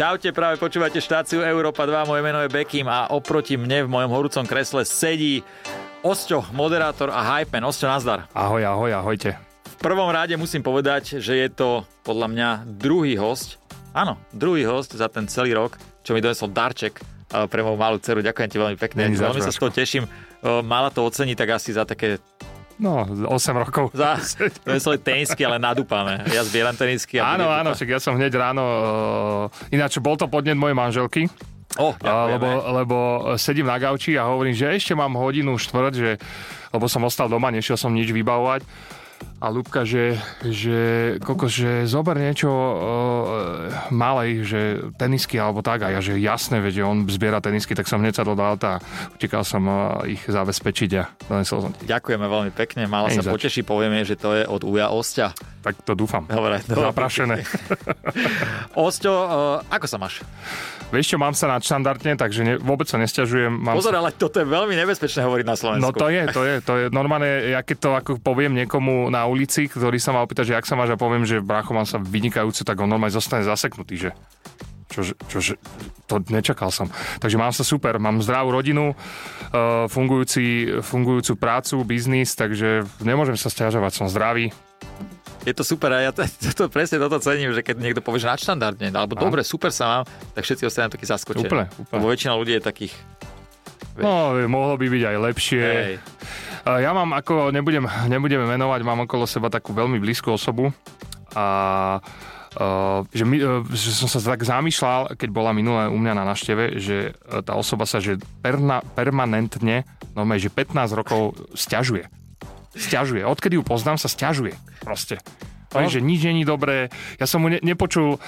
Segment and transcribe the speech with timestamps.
[0.00, 4.08] Čaute, práve počúvate štáciu Európa 2, moje meno je Bekim a oproti mne v mojom
[4.08, 5.44] horúcom kresle sedí
[6.00, 8.24] Osťo, moderátor a hype Osťo, nazdar.
[8.32, 9.36] Ahoj, ahoj, ahojte.
[9.60, 12.48] V prvom rade musím povedať, že je to podľa mňa
[12.80, 13.60] druhý host,
[13.92, 18.00] áno, druhý host za ten celý rok, čo mi donesol darček eh, pre moju malú
[18.00, 18.24] dceru.
[18.24, 19.12] Ďakujem ti veľmi pekne.
[19.12, 20.08] Veľmi sa z toho teším.
[20.08, 22.16] Eh, Mala to ocení tak asi za také
[22.80, 23.92] No, 8 rokov.
[23.92, 24.16] za,
[24.64, 26.24] donesol tenisky, ale nadúpané.
[26.32, 27.20] Ja zbieram tenisky.
[27.20, 28.64] A Áno, to áno, však ja som hneď ráno...
[29.52, 31.22] Uh, ináč bol to podnet mojej manželky,
[31.78, 32.74] Oh, uh, lebo, ďakujeme.
[32.82, 32.96] lebo
[33.38, 36.18] sedím na gauči a hovorím, že ešte mám hodinu štvrť, že,
[36.74, 38.66] lebo som ostal doma, nešiel som nič vybavovať.
[39.40, 42.76] A Ľubka, že, že, kokos, že zober niečo uh,
[43.88, 44.60] malej, že
[45.00, 45.80] tenisky alebo tak.
[45.80, 48.82] A ja, že jasné, veď on zbiera tenisky, tak som hneď sadol do auta a
[49.16, 49.64] utekal som
[50.04, 51.70] ich zabezpečiť a donesol som.
[51.72, 52.84] Ďakujeme veľmi pekne.
[52.84, 53.32] Není sa zač.
[53.32, 55.32] poteší, povieme, že to je od Uja Osťa.
[55.64, 56.28] Tak to dúfam.
[56.28, 56.84] Dobre, dobre.
[56.92, 57.36] Zaprašené.
[58.76, 60.20] Osťo, uh, ako sa máš?
[60.90, 63.62] Vieš čo, mám sa nadštandardne, takže ne, vôbec sa nesťažujem.
[63.62, 64.02] Mám Pozor, sa...
[64.02, 65.86] ale toto je veľmi nebezpečné hovoriť na Slovensku.
[65.86, 69.29] No to je, to je, to je normálne, ja keď to ako poviem niekomu na
[69.30, 72.02] ulici, ktorý sa ma opýta, že jak sa máš a poviem, že bracho mám sa
[72.02, 74.10] vynikajúco, tak on normálne zostane zaseknutý, že
[74.90, 75.54] Čože, čože,
[76.10, 76.90] to nečakal som.
[77.22, 78.98] Takže mám sa super, mám zdravú rodinu,
[79.86, 84.50] fungujúci, fungujúcu prácu, biznis, takže nemôžem sa stiažovať, som zdravý.
[85.46, 88.18] Je to super a ja to, to, to presne toto cením, že keď niekto povie,
[88.18, 90.02] že nadštandardne, alebo dobre, super sa mám,
[90.34, 91.46] tak všetci ostatní takí zaskočení.
[91.46, 91.94] Úplne, úplne.
[91.94, 92.94] Lebo väčšina ľudí je takých...
[93.98, 95.64] No, mohlo by byť aj lepšie.
[95.64, 95.94] Hej.
[96.66, 100.70] Ja mám ako, nebudem, nebudeme menovať, mám okolo seba takú veľmi blízku osobu
[101.34, 101.46] a
[102.58, 106.24] uh, že, my, uh, že som sa tak zamýšľal, keď bola minulé u mňa na
[106.26, 112.10] našteve, že uh, tá osoba sa že perna, permanentne, no že 15 rokov stiažuje.
[112.76, 113.26] Stiažuje.
[113.26, 114.54] Odkedy ju poznám, sa stiažuje.
[114.82, 115.18] Proste.
[115.70, 115.86] No.
[115.86, 116.90] Že nič není dobré.
[117.22, 118.20] Ja som mu ne, nepočul uh,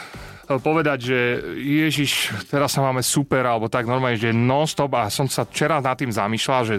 [0.62, 1.18] povedať, že
[1.58, 5.98] Ježiš, teraz sa máme super, alebo tak normálne, že non-stop a som sa včera nad
[5.98, 6.76] tým zamýšľal, že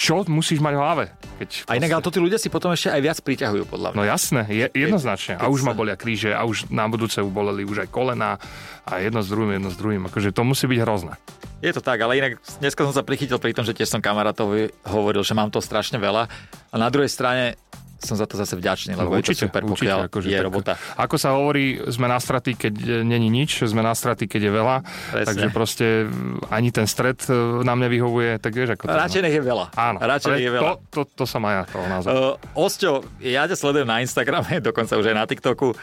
[0.00, 1.04] čo musíš mať v hlave?
[1.44, 3.98] Keď A inak, ale to tí ľudia si potom ešte aj viac priťahujú, podľa mňa.
[4.00, 5.36] No jasné, je, jednoznačne.
[5.36, 8.40] A keď už ma sa- bolia kríže a už na budúce uboleli už aj kolena
[8.88, 10.08] a jedno s druhým, jedno s druhým.
[10.08, 11.20] Akože to musí byť hrozné.
[11.60, 14.72] Je to tak, ale inak dneska som sa prichytil pri tom, že tiež som kamarátovi
[14.88, 16.32] hovoril, že mám to strašne veľa.
[16.72, 17.60] A na druhej strane
[18.00, 20.72] som za to zase vďačný, lebo je to super, pokiaľ akože je tak- robota.
[20.96, 24.76] Ako sa hovorí, sme na straty, keď není nič, sme na straty, keď je veľa.
[24.80, 25.26] Presne.
[25.28, 26.12] Takže proste e,
[26.48, 29.66] ani ten stred e, nám nevyhovuje, tak vieš, ako to Radšej nech je veľa.
[29.76, 30.70] Áno, Radšej nech je veľa.
[30.72, 32.08] To, to, to som aj ja toho názor.
[32.10, 35.76] Uh, Osťo, ja ťa sledujem na Instagrame, dokonca už aj na TikToku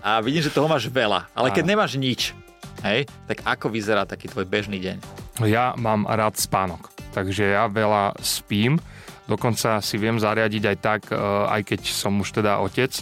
[0.00, 1.26] a vidím, že toho máš veľa.
[1.34, 1.70] Ale keď Áno.
[1.74, 2.30] nemáš nič,
[2.86, 4.96] hej, tak ako vyzerá taký tvoj bežný deň?
[5.50, 8.78] Ja mám rád spánok, takže ja veľa spím.
[9.24, 11.16] Dokonca si viem zariadiť aj tak, e,
[11.48, 12.92] aj keď som už teda otec,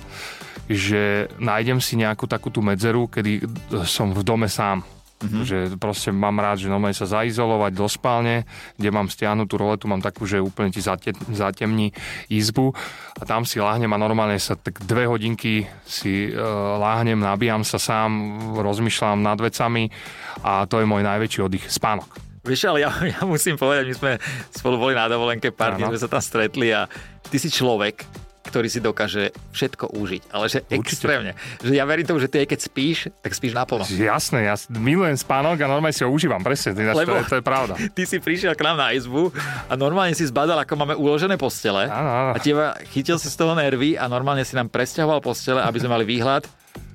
[0.70, 3.42] že nájdem si nejakú takú tú medzeru, kedy
[3.84, 4.86] som v dome sám.
[5.22, 5.44] Mm-hmm.
[5.46, 8.42] Že proste mám rád, že normálne sa zaizolovať do spálne,
[8.74, 11.94] kde mám stiahnutú roletu, mám takú, že úplne ti zate, zatemní
[12.26, 12.74] izbu
[13.14, 16.34] a tam si láhnem a normálne sa tak dve hodinky si e,
[16.78, 18.10] láhnem, nabíjam sa sám,
[18.58, 19.94] rozmýšľam nad vecami
[20.42, 22.31] a to je môj najväčší oddych, spánok.
[22.42, 24.12] Vieš, ale ja, ja musím povedať, my sme
[24.50, 26.90] spolu boli na dovolenke, pár dní sme sa tam stretli a
[27.30, 28.02] ty si človek,
[28.42, 30.74] ktorý si dokáže všetko užiť, ale že Určite.
[30.74, 31.32] extrémne.
[31.62, 33.86] Že ja verím tomu, že ty aj keď spíš, tak spíš naplno.
[33.86, 37.36] Jasné, ja milujem spánok a normálne si ho užívam, presne, ináč Lebo- to, je, to
[37.38, 37.74] je pravda.
[37.96, 39.30] Ty si prišiel k nám na izbu
[39.70, 41.86] a normálne si zbadal, ako máme uložené postele.
[41.86, 42.30] Áno, áno.
[42.34, 45.94] A teba chytil si z toho nervy a normálne si nám presťahoval postele, aby sme
[45.94, 46.42] mali výhľad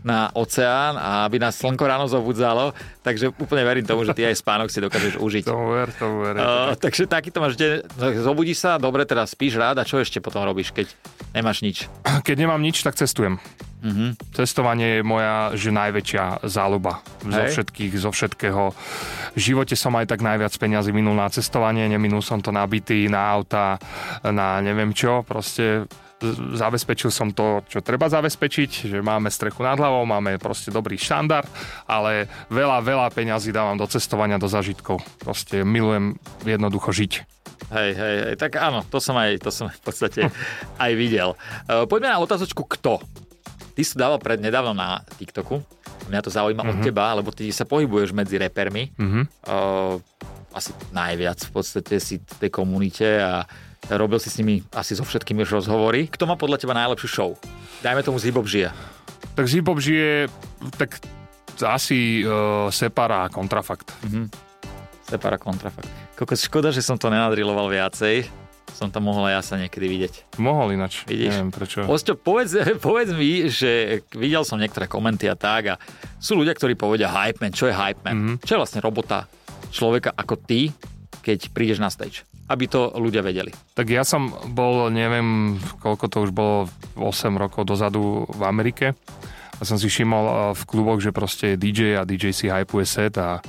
[0.07, 2.71] na oceán a aby nás slnko ráno zobudzalo.
[3.03, 5.43] Takže úplne verím tomu, že ty aj spánok si dokážeš užiť.
[5.51, 6.35] To ver, to ver.
[6.39, 7.83] Uh, takže takýto máš deň,
[8.23, 10.87] zobudíš sa, dobre, teraz spíš rád a čo ešte potom robíš, keď
[11.35, 11.91] nemáš nič?
[12.23, 13.35] Keď nemám nič, tak cestujem.
[13.77, 14.17] Uh-huh.
[14.33, 18.73] Cestovanie je moja že najväčšia záľuba zo všetkých, zo všetkého.
[19.37, 23.05] V živote som aj tak najviac peňazí minul na cestovanie, neminul som to na byty,
[23.05, 23.77] na auta,
[24.25, 25.85] na neviem čo, proste
[26.57, 31.45] zabezpečil som to, čo treba zabezpečiť, že máme strechu nad hlavou, máme proste dobrý štandard,
[31.85, 35.01] ale veľa, veľa peňazí dávam do cestovania, do zažitkov.
[35.21, 37.13] Proste milujem jednoducho žiť.
[37.67, 40.31] Hej, hej, hej, tak áno, to som aj, to som v podstate
[40.83, 41.35] aj videl.
[41.67, 43.03] Uh, poďme na otázočku kto.
[43.77, 45.61] Ty si dával pred nedávno na TikToku.
[46.09, 46.81] Mňa to zaujíma mm-hmm.
[46.81, 48.89] od teba, lebo ty sa pohybuješ medzi repermi.
[48.97, 49.21] Mhm.
[49.45, 50.01] Uh,
[50.55, 53.45] asi najviac v podstate si v tej komunite a
[53.89, 56.09] robil si s nimi asi so všetkými už rozhovory.
[56.11, 57.29] Kto má podľa teba najlepšiu show?
[57.85, 58.69] Dajme tomu z žije.
[59.37, 60.27] Tak z hip žije
[60.81, 60.97] tak
[61.61, 63.93] asi uh, Separa Kontrafakt.
[65.07, 65.87] Separa kontrafakt.
[66.19, 68.27] Kokos, škoda, že som to nenadriloval viacej.
[68.75, 70.13] som tam mohol aj ja sa niekedy vidieť.
[70.35, 71.07] Mohol ináč.
[71.07, 71.31] Vidíš?
[71.31, 71.87] Neviem prečo.
[71.87, 75.75] Osťo, povedz, povedz mi, že videl som niektoré komenty a tak a
[76.19, 77.55] sú ľudia, ktorí povedia hype man.
[77.55, 78.15] Čo je hype man?
[78.19, 78.37] Mm-hmm.
[78.43, 79.31] Čo je vlastne robota
[79.71, 80.75] človeka ako ty,
[81.23, 82.27] keď prídeš na stage?
[82.47, 83.51] Aby to ľudia vedeli.
[83.75, 88.95] Tak ja som bol, neviem, koľko to už bolo, 8 rokov dozadu v Amerike.
[89.57, 92.85] A som si všimol eh, v kluboch, že proste je DJ a DJ si hypuje
[92.87, 93.41] set a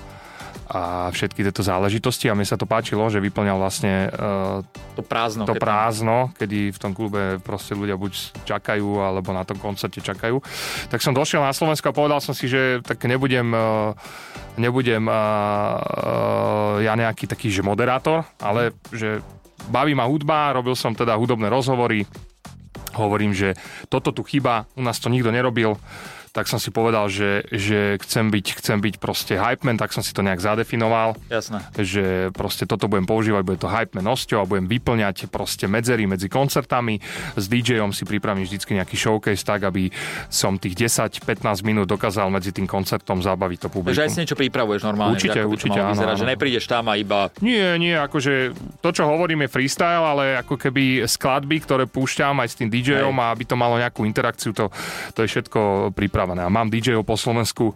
[0.69, 2.29] a všetky tieto záležitosti.
[2.29, 4.61] A mne sa to páčilo, že vyplňal vlastne uh,
[4.95, 9.57] to prázdno, to prázdno kedy v tom klube proste ľudia buď čakajú alebo na tom
[9.57, 10.39] koncerte čakajú.
[10.93, 13.97] Tak som došiel na Slovensko a povedal som si, že tak nebudem, uh,
[14.61, 19.25] nebudem uh, uh, ja nejaký taký, že moderátor, ale že
[19.73, 22.05] baví ma hudba, robil som teda hudobné rozhovory,
[22.95, 23.57] hovorím, že
[23.89, 25.81] toto tu chyba, u nás to nikto nerobil,
[26.39, 30.07] tak som si povedal, že, že chcem, byť, chcem byť proste hype man, tak som
[30.07, 31.19] si to nejak zadefinoval.
[31.27, 31.59] Jasné.
[31.75, 36.07] Že proste toto budem používať, bude to hype man osťou a budem vyplňať proste medzery
[36.07, 37.03] medzi koncertami.
[37.35, 39.91] S DJom si pripravím vždycky nejaký showcase tak, aby
[40.31, 41.27] som tých 10-15
[41.67, 43.99] minút dokázal medzi tým koncertom zabaviť to publikum.
[43.99, 45.19] Takže aj si niečo pripravuješ normálne.
[45.19, 46.23] Určite, že určite, áno, vyzerať, áno.
[46.23, 47.35] Že neprídeš tam a iba...
[47.43, 52.49] Nie, nie, akože to, čo hovorím, je freestyle, ale ako keby skladby, ktoré púšťam aj
[52.55, 54.71] s tým DJom a aby to malo nejakú interakciu, to,
[55.19, 56.28] to je všetko pripravené.
[56.37, 57.73] A mám DJov po Slovensku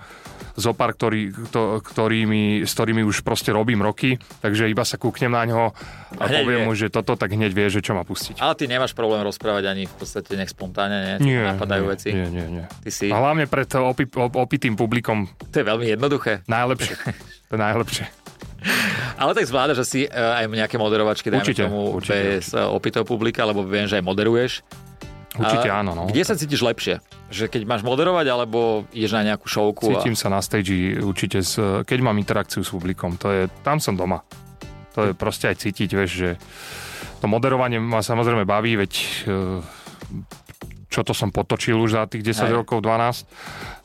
[0.52, 5.46] zopár, ktorý, to, ktorými, s ktorými už proste robím roky, takže iba sa kúknem na
[5.46, 5.72] ňo
[6.12, 6.66] a Hneď poviem vie.
[6.66, 8.36] mu, že toto, tak hneď vie, že čo má pustiť.
[8.36, 11.32] Ale ty nemáš problém rozprávať ani v podstate nech spontánne, nie?
[11.32, 12.08] Nie, Napadajú nie, veci.
[12.10, 12.64] nie, nie, nie.
[12.68, 13.08] Ty si...
[13.08, 16.44] A hlavne pred opi, op, opitým publikom To je veľmi jednoduché.
[16.44, 16.94] najlepšie.
[17.48, 18.04] to je najlepšie.
[19.14, 22.62] Ale tak zvládaš asi e, aj nejaké moderovačky, dajme Určite, tomu, určite, bez určite.
[22.68, 24.52] opitého publika, lebo viem, že aj moderuješ.
[25.32, 25.96] Určite A áno.
[25.96, 26.02] No.
[26.04, 27.00] Kde sa cítiš lepšie?
[27.32, 29.88] Že keď máš moderovať, alebo ideš na nejakú showku?
[29.88, 31.56] Cítim sa na stage určite, s,
[31.88, 34.20] keď mám interakciu s publikom, to je, tam som doma.
[34.92, 36.30] To je proste aj cítiť, vieš, že
[37.24, 39.04] to moderovanie ma samozrejme baví, veď e,
[40.92, 42.52] čo to som potočil už za tých 10 Hej.
[42.52, 43.24] rokov, 12.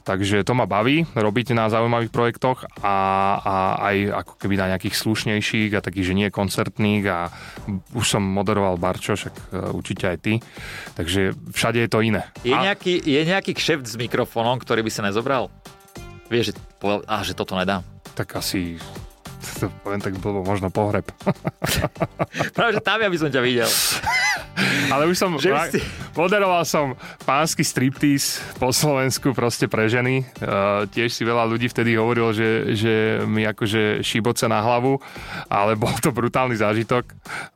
[0.08, 2.96] Takže to ma baví robiť na zaujímavých projektoch a,
[3.44, 3.56] a
[3.92, 7.28] aj ako keby na nejakých slušnejších a takých, že nie koncertných a
[7.92, 9.44] už som moderoval Barčo, však e,
[9.76, 10.34] určite aj ty.
[10.96, 12.24] Takže všade je to iné.
[12.48, 15.52] Je, A- nejaký, je nejaký kšeft s mikrofónom, ktorý by sa nezobral?
[16.32, 17.84] Vieš, že, povedal, á, že toto nedám.
[18.16, 18.80] tak asi
[19.62, 21.06] to poviem tak blbo, možno pohreb.
[22.58, 23.70] Práve, že tam ja by som ťa videl.
[24.94, 25.86] Ale už som, Že si-
[26.18, 26.98] moderoval som
[27.30, 30.26] pánsky striptease po Slovensku proste pre ženy.
[30.42, 34.98] Uh, tiež si veľa ľudí vtedy hovorilo, že, že mi akože šíboce na hlavu,
[35.46, 37.06] ale bol to brutálny zážitok,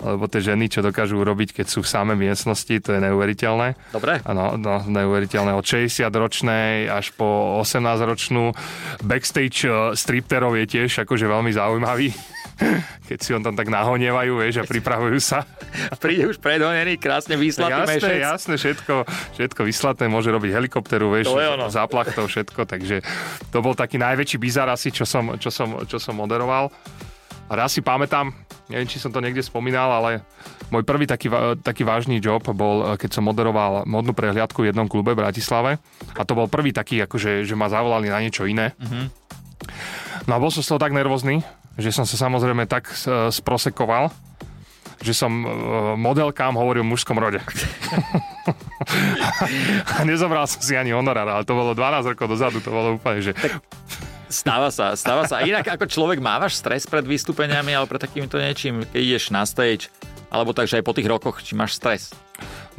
[0.05, 3.73] lebo tie ženy, čo dokážu urobiť, keď sú v samej miestnosti, to je neuveriteľné.
[3.89, 4.21] Dobre?
[4.21, 5.57] Áno, no, neuveriteľné.
[5.57, 8.53] Od 60-ročnej až po 18-ročnú.
[9.01, 12.11] Backstage uh, stripterov je tiež akože veľmi zaujímavý.
[13.09, 15.47] Keď si on tam tak nahonievajú, vieš, a pripravujú sa.
[15.97, 18.21] Príde už predhonený, krásne výslatý Jasné, mešec.
[18.21, 18.93] jasné, všetko,
[19.39, 21.73] všetko vyslaté, môže robiť helikopteru, vieš, To je ono.
[21.73, 23.01] záplachtou, všetko, takže
[23.49, 26.69] to bol taký najväčší bizar asi, čo som, čo som, čo som moderoval.
[27.49, 28.31] A raz si pamätám,
[28.69, 30.23] neviem, či som to niekde spomínal, ale
[30.71, 31.27] môj prvý taký,
[31.59, 35.71] taký vážny job bol, keď som moderoval modnú prehliadku v jednom klube v Bratislave.
[36.15, 38.71] A to bol prvý taký, akože, že ma zavolali na niečo iné.
[40.29, 41.41] No a bol som z toho tak nervózny,
[41.79, 44.11] že som sa samozrejme tak e, sprosekoval,
[45.01, 45.47] že som e,
[45.97, 47.41] modelkám hovoril v mužskom rode.
[49.95, 53.23] a nezobral som si ani honorár, ale to bolo 12 rokov dozadu, to bolo úplne,
[53.23, 53.33] že...
[54.31, 55.43] Stáva sa, stáva sa.
[55.43, 59.43] A inak ako človek mávaš stres pred vystúpeniami alebo pred takýmto niečím, keď ideš na
[59.43, 59.91] stage,
[60.31, 62.15] alebo takže aj po tých rokoch, či máš stres.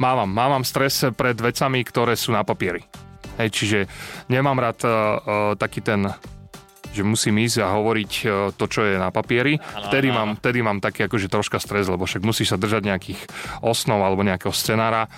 [0.01, 2.81] Mávam, mávam stres pred vecami, ktoré sú na papieri.
[3.37, 3.79] Hej, čiže
[4.29, 4.91] nemám rád uh,
[5.57, 6.09] taký ten
[6.93, 9.57] že musím ísť a hovoriť uh, to, čo je na papieri.
[9.89, 13.19] Vtedy mám, vtedy mám taký akože troška stres, lebo však musíš sa držať nejakých
[13.65, 15.09] osnov alebo nejakého scenára.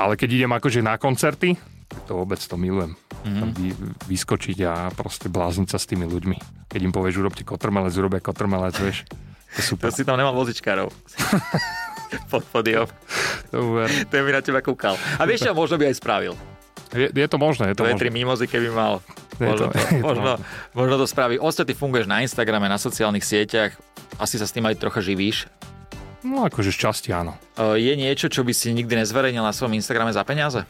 [0.00, 1.60] Ale keď idem akože na koncerty,
[2.06, 2.94] to vôbec to milujem.
[3.26, 3.50] Mm-hmm.
[3.52, 3.68] Vy,
[4.08, 6.70] vyskočiť a proste blázniť sa s tými ľuďmi.
[6.70, 9.04] Keď im povieš, urobte kotrmelec, urobia kotrmelec, vieš.
[9.10, 9.90] To je To super.
[9.90, 10.88] si tam nemal vozičkárov.
[12.30, 12.86] Pod podiom.
[13.50, 13.90] Uver.
[14.06, 14.94] Ten by na teba kúkal.
[15.18, 16.34] A vieš čo, možno by aj spravil.
[16.90, 18.02] Je, je to možné, je to Dve, možné.
[18.02, 18.98] tri mimozy, keby mal.
[19.38, 20.30] Možno to- to, je to možno,
[20.78, 21.38] možno to spraví.
[21.38, 23.78] Ostatne funguješ na Instagrame, na sociálnych sieťach.
[24.18, 25.46] Asi sa s tým aj trocha živíš.
[26.20, 27.38] No akože z časti áno.
[27.54, 30.66] E, Je niečo, čo by si nikdy nezverejnil na svojom Instagrame za peniaze?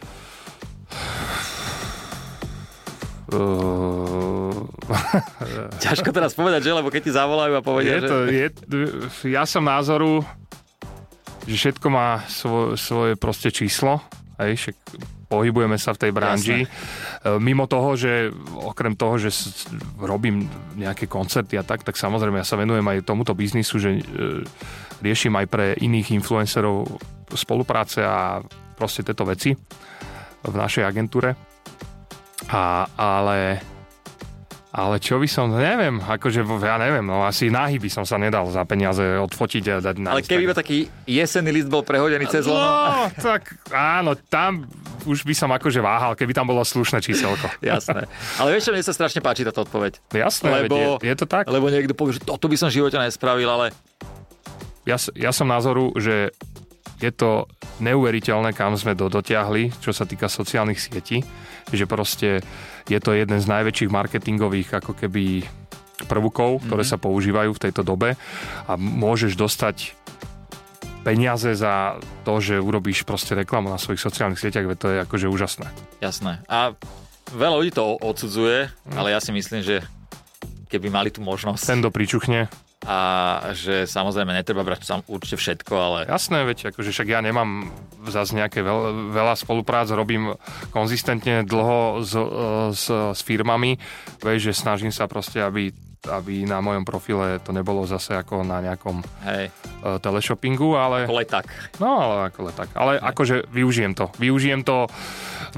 [3.30, 4.50] Uh,
[5.84, 6.74] Ťažko teraz povedať, že?
[6.74, 8.46] Lebo keď ti zavolajú a povedia, je to, je,
[9.30, 10.26] ja som názoru,
[11.46, 14.02] že všetko má svo, svoje proste číslo.
[14.36, 14.76] Hej, však
[15.30, 16.58] pohybujeme sa v tej branži.
[16.66, 17.38] Jasne.
[17.38, 19.30] Mimo toho, že okrem toho, že
[20.02, 24.02] robím nejaké koncerty a tak, tak samozrejme ja sa venujem aj tomuto biznisu, že
[24.98, 26.90] riešim aj pre iných influencerov
[27.30, 28.42] spolupráce a
[28.74, 29.54] proste tieto veci
[30.42, 31.38] v našej agentúre.
[32.50, 33.62] A, ale
[34.70, 38.46] ale čo by som, neviem, akože ja neviem, no asi náhy by som sa nedal
[38.54, 42.46] za peniaze odfotiť a dať na Ale keby iba taký jesenný list bol prehodený cez.
[42.46, 42.54] No,
[43.18, 44.70] tak áno, tam
[45.10, 47.50] už by som akože váhal, keby tam bolo slušné číselko.
[47.66, 48.06] Jasné.
[48.38, 49.98] Ale vieš, čo mne sa strašne páči táto odpoveď.
[50.14, 51.50] Jasné, lebo, je, je to tak.
[51.50, 53.74] Lebo niekto povie, že toto by som v živote nespravil, ale...
[54.86, 56.30] Ja, ja som názoru, že
[57.00, 57.48] je to
[57.80, 61.24] neuveriteľné, kam sme do, dotiahli, čo sa týka sociálnych sietí,
[61.72, 62.44] že proste
[62.86, 65.48] je to jeden z najväčších marketingových ako keby
[66.04, 66.96] prvkov, ktoré mm-hmm.
[66.96, 68.16] sa používajú v tejto dobe
[68.68, 69.96] a môžeš dostať
[71.00, 71.96] peniaze za
[72.28, 75.68] to, že urobíš proste reklamu na svojich sociálnych sieťach, to je akože úžasné.
[76.04, 76.44] Jasné.
[76.48, 76.76] A
[77.32, 78.96] veľa ľudí to odsudzuje, mm.
[78.96, 79.80] ale ja si myslím, že
[80.68, 81.64] keby mali tú možnosť...
[81.64, 82.98] Ten do pričuchne a
[83.52, 85.98] že samozrejme netreba brať sam určite všetko, ale...
[86.08, 87.68] Jasné, veď akože však ja nemám
[88.08, 90.32] zase nejaké veľ, veľa spoluprác, robím
[90.72, 92.12] konzistentne dlho s,
[92.72, 93.76] s, s firmami,
[94.24, 95.68] vieš, že snažím sa proste, aby
[96.08, 99.52] aby na mojom profile to nebolo zase ako na nejakom Hej.
[99.84, 101.04] Uh, teleshoppingu, ale...
[101.04, 101.44] Ako letak.
[101.76, 102.72] No, ale ako letak.
[102.72, 103.04] Ale Hej.
[103.04, 104.08] akože využijem to.
[104.16, 104.88] Využijem to.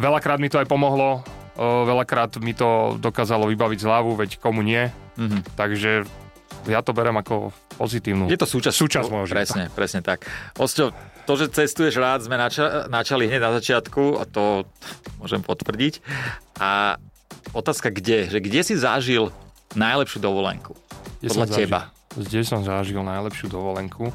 [0.02, 1.22] Veľakrát mi to aj pomohlo.
[1.54, 4.90] Uh, veľakrát mi to dokázalo vybaviť zľavu, veď komu nie.
[5.14, 5.54] Mm-hmm.
[5.54, 6.10] Takže
[6.66, 9.38] ja to berem ako pozitívnu Je to súčasť, súčasť môjho života.
[9.42, 10.26] Presne, presne tak.
[10.58, 10.94] Osťo,
[11.26, 14.66] to, že cestuješ rád, sme nača- načali hneď na začiatku a to
[15.22, 16.02] môžem potvrdiť.
[16.58, 16.98] A
[17.54, 18.30] otázka kde?
[18.30, 19.30] Že kde si zažil
[19.74, 20.74] najlepšiu dovolenku?
[21.22, 21.80] Kde Podľa teba.
[22.12, 24.10] Zažil, kde som zažil najlepšiu dovolenku?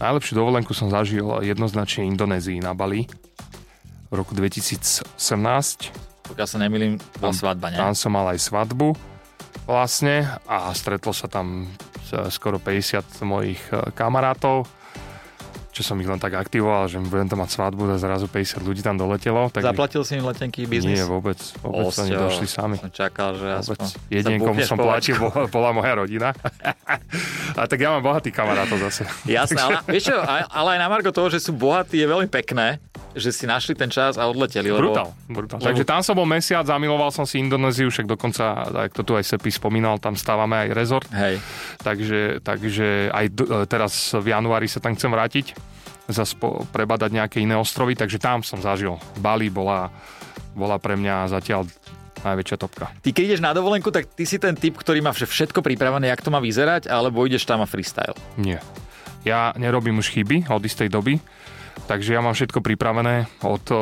[0.00, 3.06] Najlepšiu dovolenku som zažil jednoznačne Indonézii na Bali
[4.10, 5.06] v roku 2018.
[6.30, 7.78] Pokiaľ sa nemýlim, bola svadba, ne?
[7.78, 9.09] Tam som mal aj svadbu
[9.70, 11.70] vlastne a stretlo sa tam
[12.28, 14.66] skoro 50 mojich e, kamarátov
[15.70, 18.82] čo som ich len tak aktivoval, že budem tam mať svadbu a zrazu 50 ľudí
[18.82, 19.48] tam doletelo.
[19.54, 20.98] Tak Zaplatil si im letenky biznis?
[20.98, 21.38] Nie, vôbec.
[21.62, 22.76] Vôbec Osťo, oni došli sami.
[22.76, 23.80] Som čakal, že vôbec.
[23.80, 25.16] aspoň Jedine, komu som platil,
[25.48, 26.34] bola moja rodina.
[27.58, 29.06] a tak ja mám bohatý kamarátov zase.
[29.24, 32.82] Jasné, ale, vieš čo, ale aj na Margo toho, že sú bohatí, je veľmi pekné,
[33.14, 34.70] že si našli ten čas a odleteli.
[34.70, 34.90] Lebo...
[34.90, 35.58] Brutál, brutál.
[35.58, 35.66] Lebo...
[35.66, 39.24] Takže tam som bol mesiac, zamiloval som si Indonéziu, však dokonca, ako to tu aj
[39.26, 41.08] Sepi spomínal, tam stávame aj rezort.
[41.10, 41.42] Hej.
[41.82, 43.26] Takže, takže aj
[43.66, 45.46] teraz v januári sa tam chcem vrátiť
[46.10, 46.34] zase
[46.74, 48.98] prebadať nejaké iné ostrovy, takže tam som zažil.
[49.22, 49.94] Bali bola,
[50.58, 51.70] bola pre mňa zatiaľ
[52.20, 52.90] najväčšia topka.
[53.00, 56.20] Ty keď ideš na dovolenku, tak ty si ten typ, ktorý má všetko pripravené, jak
[56.20, 58.12] to má vyzerať, alebo ideš tam a freestyle?
[58.36, 58.60] Nie.
[59.24, 61.20] Ja nerobím už chyby od istej doby,
[61.86, 63.78] takže ja mám všetko pripravené od uh,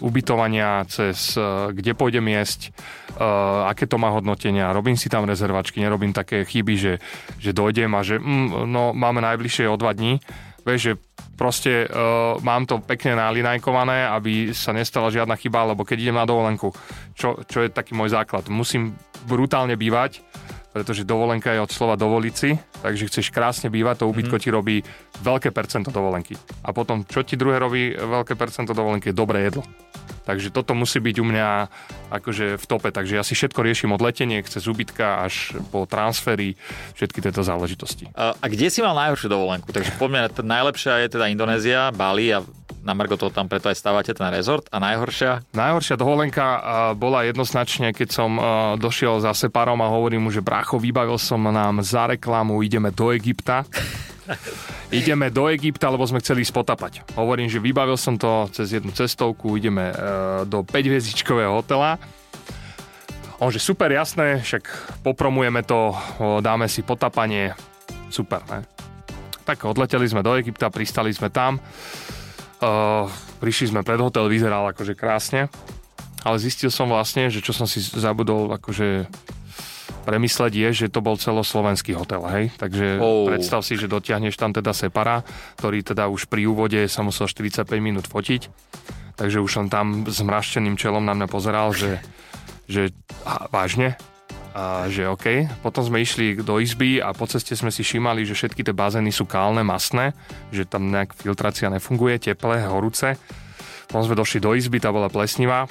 [0.00, 2.72] ubytovania cez uh, kde pôjdem jesť,
[3.16, 6.94] uh, aké to má hodnotenia, robím si tam rezervačky, nerobím také chyby, že,
[7.36, 10.20] že dojdem a že mm, no, máme najbližšie o dva dní,
[10.62, 10.92] Vieš, že
[11.34, 16.26] proste uh, mám to pekne nalinajkované, aby sa nestala žiadna chyba, lebo keď idem na
[16.26, 16.70] dovolenku,
[17.18, 18.94] čo, čo je taký môj základ, musím
[19.26, 20.22] brutálne bývať,
[20.72, 24.48] pretože dovolenka je od slova dovoliť si, takže chceš krásne bývať, to ubytko mm-hmm.
[24.48, 24.76] ti robí
[25.20, 26.34] veľké percento dovolenky.
[26.64, 29.62] A potom, čo ti druhé robí veľké percento dovolenky, je dobré jedlo.
[30.22, 31.48] Takže toto musí byť u mňa
[32.14, 32.94] akože v tope.
[32.94, 36.54] Takže ja si všetko riešim od leteniek cez ubytka až po transfery,
[36.94, 38.06] všetky tieto záležitosti.
[38.14, 39.74] A, a kde si mal najhoršiu dovolenku?
[39.74, 42.38] Takže poďme, najlepšia je teda Indonézia, Bali a
[42.80, 44.66] na Margo toho tam preto aj stávate ten rezort.
[44.72, 45.44] A najhoršia?
[45.52, 46.44] Najhoršia dovolenka
[46.96, 48.30] bola jednoznačne, keď som
[48.80, 53.12] došiel za Separom a hovorím mu, že brácho, vybavil som nám za reklamu, ideme do
[53.12, 53.62] Egypta.
[54.92, 57.16] ideme do Egypta, lebo sme chceli spotapať.
[57.16, 59.94] Hovorím, že vybavil som to cez jednu cestovku, ideme e,
[60.46, 61.98] do 5-hviezdičkového hotela.
[63.42, 64.62] On, že super, jasné, však
[65.02, 65.90] popromujeme to,
[66.38, 67.50] dáme si potapanie,
[68.06, 68.62] super, ne?
[69.42, 71.58] Tak odleteli sme do Egypta, pristali sme tam.
[72.62, 73.10] Uh,
[73.42, 75.50] prišli sme pred hotel, vyzeral akože krásne,
[76.22, 79.10] ale zistil som vlastne, že čo som si zabudol akože
[80.06, 82.54] premysleť je, že to bol celoslovenský hotel, hej?
[82.58, 83.26] Takže oh.
[83.26, 85.22] predstav si, že dotiahneš tam teda separa,
[85.58, 88.50] ktorý teda už pri úvode sa musel 45 minút fotiť,
[89.18, 92.02] takže už som tam s mrašteným čelom na mňa pozeral, že,
[92.66, 92.90] že
[93.26, 93.98] a, vážne,
[94.52, 95.48] a že OK.
[95.64, 99.08] Potom sme išli do izby a po ceste sme si všímali, že všetky tie bazény
[99.08, 100.12] sú kálne, masné,
[100.52, 103.16] že tam nejak filtrácia nefunguje, teplé, horúce.
[103.88, 105.68] Potom sme došli do izby, tá bola plesnivá.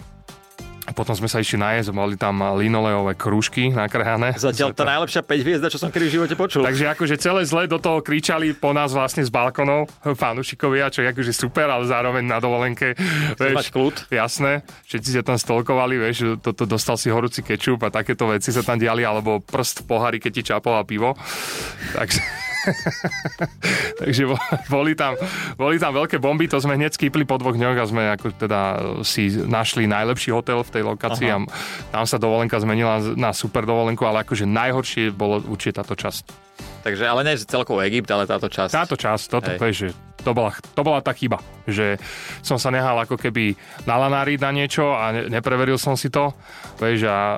[0.91, 4.35] Potom sme sa išli najesť, mali tam linoleové krúžky nakrájané.
[4.37, 6.61] Zatiaľ tá najlepšia 5 hviezda, čo som kedy v živote počul.
[6.63, 9.89] Takže akože celé zle do toho kričali po nás vlastne z balkonov
[10.21, 12.93] fanúšikovia, čo je akože super, ale zároveň na dovolenke.
[13.39, 13.95] Vieš, mať kľud.
[14.11, 18.51] Jasné, všetci sa tam stolkovali, vieš, to, to dostal si horúci kečup a takéto veci
[18.51, 21.15] sa tam diali, alebo prst v pohári, keď ti čapoval pivo.
[21.97, 22.51] Takže...
[24.01, 24.23] Takže
[24.69, 25.17] boli tam,
[25.57, 28.59] boli tam veľké bomby, to sme hneď skýpli po dvoch dňoch a sme ako teda
[29.01, 31.41] si našli najlepší hotel v tej lokácii Aha.
[31.41, 36.51] a tam sa dovolenka zmenila na super dovolenku, ale akože najhoršie bolo určite táto časť.
[36.81, 38.73] Takže, ale nie celkovo Egypt, ale táto časť.
[38.73, 39.87] Táto časť, toto, je, že
[40.21, 41.97] to bola, to bola tá chyba, že
[42.41, 43.53] som sa nehal ako keby
[43.85, 46.33] nalanáriť na niečo a ne, nepreveril som si to,
[46.81, 47.19] vieš, a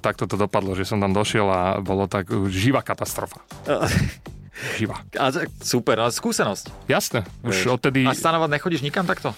[0.00, 3.44] takto to dopadlo, že som tam došiel a bolo tak živá katastrofa.
[4.78, 4.96] Živá.
[5.14, 5.30] A,
[5.62, 6.90] super, ale skúsenosť.
[6.90, 7.70] Jasné, už vieš.
[7.70, 8.02] odtedy...
[8.06, 9.32] A stanovať nechodíš nikam takto?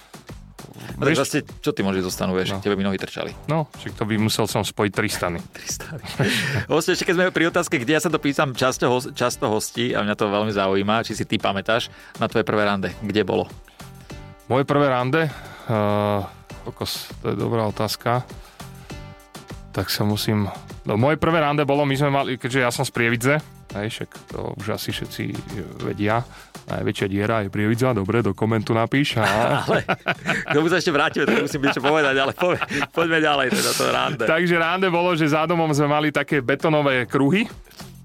[0.97, 2.61] No, tak vlastne, čo ty môžeš zostanú, vieš, no.
[2.61, 3.33] tebe by nohy trčali.
[3.49, 5.39] No, však to by musel som spojiť tri stany.
[5.57, 6.03] tri stany.
[6.69, 8.85] vlastne, ešte keď sme pri otázke, kde ja sa to pýtam často,
[9.17, 11.89] často hostí a mňa to veľmi zaujíma, či si ty pamätáš
[12.21, 13.49] na tvoje prvé rande, kde bolo?
[14.45, 15.31] Moje prvé rande?
[15.65, 16.27] Uh,
[16.69, 18.21] kokos, to je dobrá otázka.
[19.71, 20.51] Tak sa musím...
[20.83, 23.39] No, moje prvé rande bolo, my sme mali, keďže ja som z Prievidze,
[23.71, 25.31] Hej, však to už asi všetci
[25.87, 26.19] vedia.
[26.67, 29.15] Najväčšia diera je prievidza, dobre, do komentu napíš.
[29.15, 29.23] A...
[29.63, 29.87] ale
[30.43, 32.51] k tomu sa ešte vrátime, tak musím niečo povedať, ale po,
[32.91, 34.25] poďme ďalej, teda to rande.
[34.27, 37.47] Takže rande bolo, že za domom sme mali také betonové kruhy,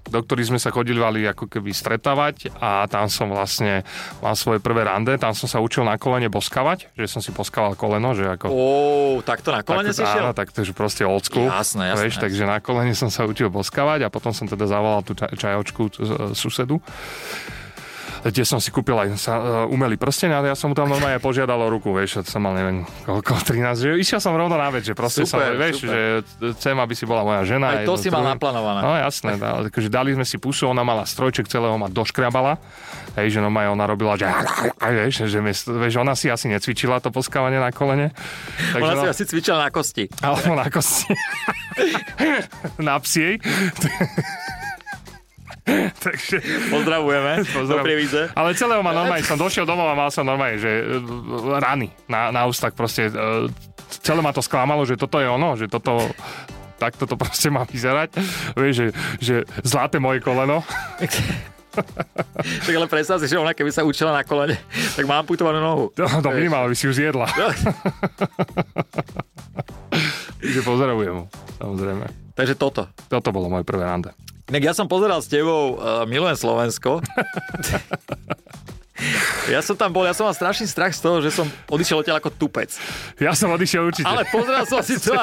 [0.07, 3.83] do ktorých sme sa chodili ako keby stretávať a tam som vlastne
[4.23, 7.77] mal svoje prvé rande, tam som sa učil na kolene boskavať, že som si poskával
[7.77, 8.45] koleno, že ako...
[8.49, 8.65] Ó,
[9.21, 10.23] takto na kolene takto, si šiel?
[10.25, 11.47] Áno, tak to je proste old school.
[11.47, 12.03] Jasné, jasné.
[12.07, 15.91] Vieš, takže na kolene som sa učil boskavať a potom som teda zavolal tú čajočku
[16.33, 16.79] susedu
[18.25, 21.21] kde som si kúpil aj sa, uh, umelý prsteň a ja som mu tam normálne
[21.21, 24.85] požiadal o ruku, vieš, som mal neviem koľko, 13, že išiel som rovno na vec,
[24.85, 25.91] že proste super, som, vieš, super.
[25.91, 25.99] že
[26.57, 27.81] chcem, aby si bola moja žena.
[27.81, 28.79] Aj to si mal naplánované.
[28.81, 32.57] No jasné, dá, akože dali sme si pusu, ona mala strojček celého ma doškrabala,
[33.19, 34.29] hej, že normálne ona robila, že
[34.81, 38.13] vieš, že vieš, ona si asi necvičila to poskávanie na kolene.
[38.73, 40.05] Takže ona no, si asi cvičila na kosti.
[40.21, 41.13] Alebo na kosti.
[42.87, 43.41] na psiej.
[46.05, 46.37] Takže...
[46.71, 47.43] Pozdravujeme.
[47.59, 48.31] Pozdravujem.
[48.33, 50.99] Ale celého ma normálne, som došiel domov a mal som normálne, že e,
[51.59, 53.11] rany na, na ústach proste.
[53.11, 53.51] E,
[54.03, 55.99] celé ma to sklamalo, že toto je ono, že toto
[56.77, 58.21] takto to proste má vyzerať.
[58.53, 60.61] Vieš, že, že zlaté moje koleno.
[61.01, 64.61] tak ale predstav si, že ona keby sa učila na kolene,
[64.93, 65.85] tak má amputovanú nohu.
[65.97, 67.25] No, to minimálne by si ju zjedla.
[70.37, 71.25] Takže pozdravujem mu,
[71.57, 72.05] samozrejme.
[72.37, 72.85] Takže toto.
[73.09, 74.13] Toto bolo moje prvé rande.
[74.47, 77.03] Tak ja som pozeral s tebou uh, Milujem Slovensko.
[79.47, 82.17] Ja som tam bol, ja som mal strašný strach z toho, že som odišiel odtiaľ
[82.17, 82.73] ako tupec.
[83.21, 84.09] Ja som odišiel určite.
[84.09, 85.13] Ale pozrel som si to.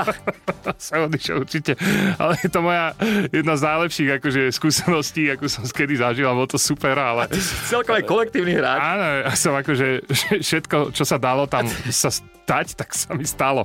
[0.86, 1.74] som odišiel určite.
[2.16, 2.94] Ale je to moja
[3.34, 7.26] jedna z najlepších akože, skúseností, ako som skedy zažil, bolo to super, ale...
[7.26, 8.78] A ty si celkom aj kolektívny hráč.
[8.78, 10.06] Áno, ja som akože
[10.38, 13.64] všetko, čo sa dalo tam sa stať, tak sa mi stalo.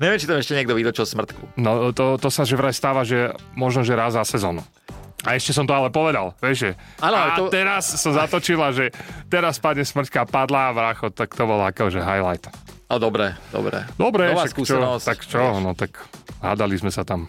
[0.00, 1.42] Neviem, či tam ešte niekto vytočil smrtku.
[1.60, 4.64] No to, to sa že vraj stáva, že možno, že raz za sezónu.
[5.26, 6.70] A ešte som to ale povedal, vieš, že
[7.02, 7.50] ano, a to...
[7.50, 8.94] teraz som zatočila, že
[9.26, 12.46] teraz padne smrťka, padla a vracho, tak to bolo ako, že highlight.
[12.88, 13.84] A dobre, dobre.
[13.98, 15.04] Dobre, Nová skúsenosť.
[15.04, 15.60] Čo, tak čo, vieš.
[15.60, 15.92] no tak
[16.40, 17.26] hádali sme sa tam,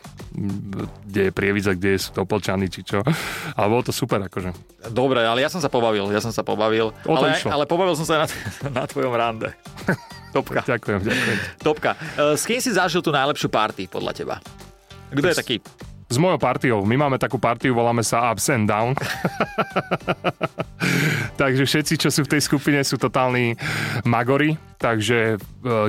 [1.04, 3.04] kde je Prievidza, kde sú Topolčany, či čo.
[3.58, 4.56] Ale bolo to super, akože.
[4.94, 6.96] Dobre, ale ja som sa pobavil, ja som sa pobavil.
[7.04, 7.52] O ale, išlo.
[7.52, 8.28] ale pobavil som sa na,
[8.80, 9.52] na tvojom rande.
[10.36, 10.62] Topka.
[10.62, 11.38] ďakujem, ďakujem.
[11.60, 11.92] Topka.
[11.98, 14.36] E, s kým si zažil tú najlepšiu party, podľa teba?
[15.10, 15.56] Kto je taký
[16.10, 16.82] s mojou partiou.
[16.90, 18.98] My máme takú partiu, voláme sa Ups and Down.
[21.42, 23.54] takže všetci, čo sú v tej skupine, sú totálni
[24.10, 24.58] magory.
[24.82, 25.38] Takže e,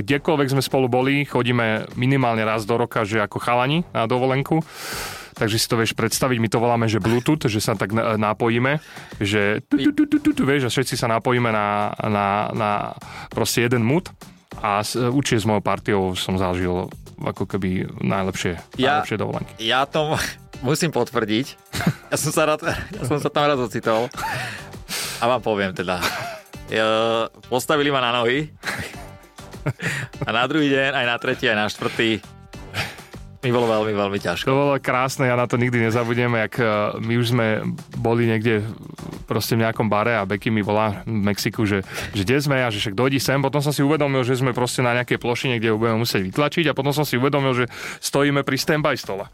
[0.05, 4.61] kdekoľvek sme spolu boli, chodíme minimálne raz do roka, že ako chalani na dovolenku.
[5.41, 8.77] Takže si to vieš predstaviť, my to voláme, že Bluetooth, že sa tak napojíme,
[9.25, 12.71] že tu, tu, tu, tu, tu, vieš, a všetci sa napojíme na, na, na
[13.33, 14.13] proste jeden mood
[14.61, 16.93] a určite s mojou partiou som zažil
[17.25, 19.53] ako keby najlepšie, ja, najlepšie dovolenky.
[19.61, 20.17] Ja to
[20.67, 21.47] musím potvrdiť.
[22.11, 24.11] Ja som sa, rád, ja som sa tam raz ocitol.
[25.21, 26.01] A vám poviem teda.
[27.53, 28.49] Postavili ma na nohy.
[30.25, 32.40] A na druhý deň, aj na tretí, aj na štvrtý
[33.41, 34.53] mi bolo veľmi, veľmi ťažko.
[34.53, 37.65] To bolo krásne, ja na to nikdy nezabudnem, jak uh, my už sme
[37.97, 38.61] boli niekde
[39.25, 41.81] proste v nejakom bare a Becky mi volá v Mexiku, že,
[42.13, 43.41] že kde sme a že však dojdi sem.
[43.41, 46.69] Potom som si uvedomil, že sme proste na nejakej plošine, kde ho budeme musieť vytlačiť
[46.69, 47.65] a potom som si uvedomil, že
[48.05, 49.25] stojíme pri standby stole.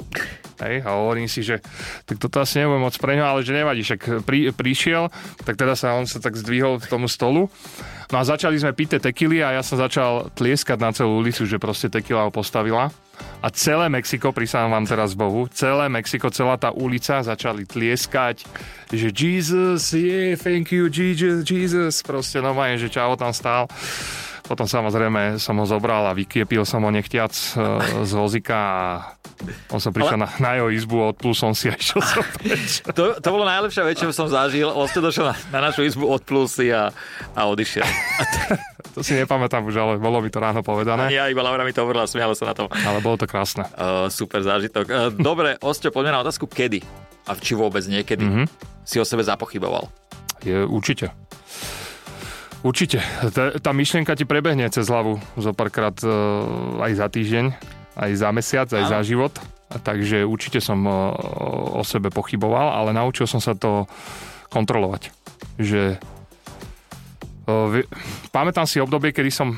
[0.63, 1.59] Hej, a hovorím si, že
[2.07, 5.11] tak toto asi nebudem môcť pre ňo, ale že nevadí, však pri, prišiel,
[5.43, 7.51] tak teda sa on sa tak zdvihol k tomu stolu
[8.15, 11.59] No a začali sme piť tekily a ja som začal tlieskať na celú ulicu, že
[11.59, 12.95] proste tekila ho postavila.
[13.41, 18.45] A celé Mexiko, prisám vám teraz Bohu, celé Mexiko, celá tá ulica začali tlieskať,
[18.93, 22.05] že Jesus, yeah, thank you, Jesus, Jesus.
[22.05, 23.67] Proste normálne, že čavo tam stál.
[24.47, 28.81] Potom samozrejme som ho zobral a vykiepil som ho nechtiac e, z vozika a
[29.69, 30.25] on som prišiel Ale...
[30.25, 32.81] na, na jeho izbu, odplul som si a išiel som preč.
[32.95, 34.71] To, to bolo najlepšia vec, čo som zažil.
[34.89, 36.95] Ste došiel na, na našu izbu, odplul si a,
[37.35, 37.85] a odišiel.
[37.85, 38.39] A to...
[38.97, 41.13] to si nepamätám už, ale bolo mi to ráno povedané.
[41.13, 42.71] Ja iba Laura mi to hovorila, smialo sa na to.
[42.71, 43.69] Ale bolo to krásne.
[43.77, 44.87] Uh, super zážitok.
[44.89, 46.81] Uh, dobre, Osťo, poďme na otázku kedy.
[47.27, 48.47] A či vôbec niekedy mm-hmm.
[48.87, 49.91] si o sebe zapochyboval?
[50.47, 51.11] Je, určite.
[52.67, 52.99] Určite.
[53.63, 57.45] Tá, myšlienka ti prebehne cez hlavu zo párkrát uh, aj za týždeň,
[57.95, 58.91] aj za mesiac, aj Áno.
[58.91, 59.35] za život.
[59.71, 61.15] Takže určite som uh,
[61.79, 63.87] o sebe pochyboval, ale naučil som sa to
[64.51, 65.15] kontrolovať.
[65.63, 66.03] Že
[67.47, 67.87] vy,
[68.35, 69.55] pamätám si obdobie, kedy som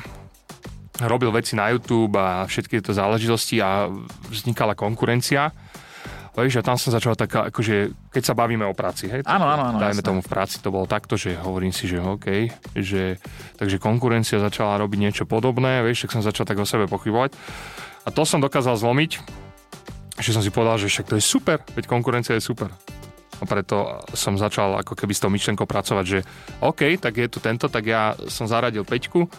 [1.01, 3.89] robil veci na YouTube a všetky tieto záležitosti a
[4.29, 5.49] vznikala konkurencia
[6.45, 9.21] Vieš, a tam som začal taká, akože, keď sa bavíme o práci, hej?
[9.25, 9.77] Áno, áno, áno.
[9.77, 10.07] Dajme jasné.
[10.07, 12.27] tomu v práci, to bolo takto, že hovorím si, že OK,
[12.77, 13.19] že,
[13.59, 17.35] takže konkurencia začala robiť niečo podobné, vieš, tak som začal tak o sebe pochybovať.
[18.05, 19.11] A to som dokázal zlomiť,
[20.19, 22.71] že som si povedal, že však to je super, veď konkurencia je super.
[23.39, 26.19] A preto som začal ako keby s tou myšlenkou pracovať, že
[26.59, 29.31] OK, tak je tu tento, tak ja som zaradil peťku,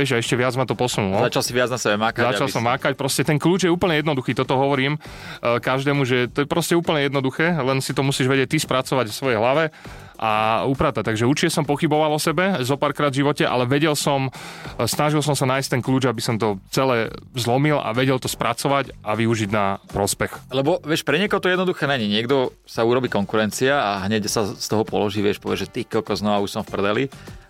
[0.00, 1.18] Vieš, a ešte viac ma to posunulo.
[1.24, 2.22] Začal si viac na sebe makať.
[2.22, 2.68] Začal som si...
[2.68, 6.76] makať, proste ten kľúč je úplne jednoduchý, toto hovorím uh, každému, že to je proste
[6.76, 9.72] úplne jednoduché, len si to musíš vedieť ty spracovať v svojej hlave
[10.16, 11.04] a upratať.
[11.04, 15.20] Takže určite som pochyboval o sebe zo párkrát v živote, ale vedel som, e, snažil
[15.20, 19.12] som sa nájsť ten kľúč, aby som to celé zlomil a vedel to spracovať a
[19.12, 20.50] využiť na prospech.
[20.50, 22.08] Lebo vieš, pre niekoho to jednoduché není.
[22.08, 26.24] Niekto sa urobí konkurencia a hneď sa z toho položí, vieš, povie, že ty kokos,
[26.24, 27.04] no už som v prdeli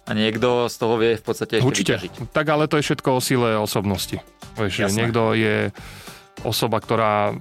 [0.07, 1.92] a niekto z toho vie v podstate ešte Určite.
[1.99, 2.12] vyťažiť.
[2.31, 4.23] Tak ale to je všetko o sile osobnosti.
[4.55, 5.75] Vieš, niekto je
[6.47, 7.35] osoba, ktorá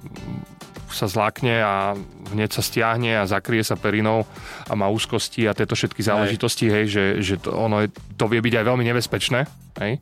[0.89, 1.93] sa zlákne a
[2.32, 4.23] hneď sa stiahne a zakrie sa perinou
[4.65, 8.39] a má úzkosti a tieto všetky záležitosti, hej, že, že to, ono je, to vie
[8.39, 9.43] byť aj veľmi nebezpečné,
[9.84, 9.99] hej.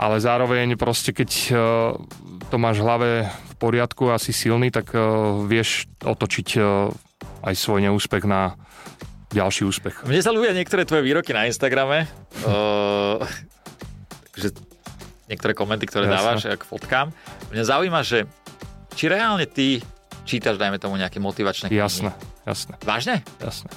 [0.00, 1.58] Ale zároveň proste, keď uh,
[2.48, 6.88] to máš v hlave v poriadku a si silný, tak uh, vieš otočiť uh,
[7.44, 8.56] aj svoj neúspech na
[9.30, 10.02] ďalší úspech.
[10.06, 12.10] Mne sa ľúbia niektoré tvoje výroky na Instagrame.
[12.42, 13.22] Uh,
[14.34, 14.58] takže
[15.30, 16.16] niektoré komenty, ktoré Jasne.
[16.18, 17.14] dávaš k fotkám.
[17.54, 18.26] Mňa zaujíma, že
[18.98, 19.78] či reálne ty
[20.26, 21.78] čítaš, dajme tomu, nejaké motivačné knihy.
[21.78, 22.10] Jasné,
[22.44, 22.74] jasné.
[22.82, 23.22] Vážne?
[23.38, 23.70] Jasné.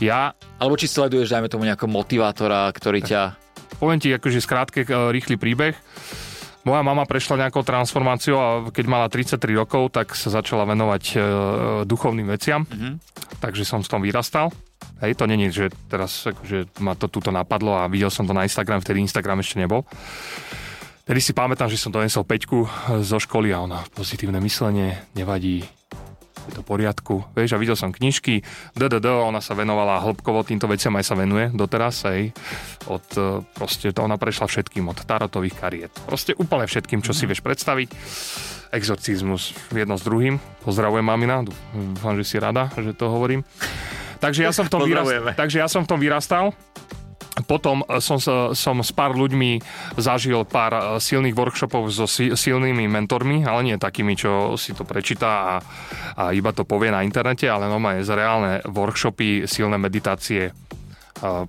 [0.00, 0.32] Ja...
[0.56, 3.08] Alebo či sleduješ, dajme tomu, nejakého motivátora, ktorý tak.
[3.08, 3.22] ťa...
[3.80, 5.76] Poviem ti, akože skrátke, rýchly príbeh.
[6.68, 11.18] Moja mama prešla nejakou transformáciou a keď mala 33 rokov, tak sa začala venovať e,
[11.88, 12.68] duchovným veciam.
[12.68, 12.92] Mm-hmm.
[13.40, 14.52] Takže som v tom vyrastal.
[15.00, 18.44] Hej, to není, že teraz akože ma to tuto napadlo a videl som to na
[18.44, 19.84] Instagram, vtedy Instagram ešte nebol.
[21.08, 22.68] Tedy si pamätám, že som donesol peťku
[23.00, 25.64] zo školy a ona pozitívne myslenie, nevadí,
[26.48, 27.22] je to poriadku.
[27.36, 28.40] Vieš, a videl som knižky,
[28.74, 32.32] DDD, ona sa venovala hĺbkovo týmto veciam, aj sa venuje doteraz, hej.
[32.88, 35.92] Od, e, proste to ona prešla všetkým, od tarotových kariet.
[36.08, 37.88] Proste úplne všetkým, čo si vieš predstaviť.
[38.70, 40.38] Exorcizmus jedno s druhým.
[40.62, 41.42] Pozdravujem mamina,
[41.74, 43.42] dúfam, že si rada, že to hovorím.
[44.20, 46.52] Takže ja som v tom, vyrast- takže ja som v tom vyrastal.
[47.48, 48.20] Potom som,
[48.52, 49.64] som s pár ľuďmi
[49.96, 55.28] zažil pár eh, silných workshopov so silnými mentormi, ale nie takými, čo si to prečíta
[55.28, 55.52] a,
[56.20, 60.52] a iba to povie na internete, ale normálne z reálne workshopy, silné meditácie,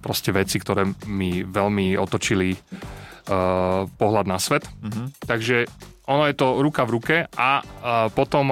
[0.04, 2.56] proste veci, ktoré mi veľmi otočili
[3.96, 4.68] pohľad na svet.
[4.68, 5.08] Mm-hmm.
[5.24, 5.58] Takže
[6.12, 7.64] ono je to ruka v ruke a
[8.12, 8.52] potom,